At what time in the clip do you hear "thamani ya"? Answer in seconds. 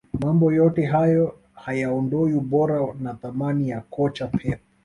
3.13-3.81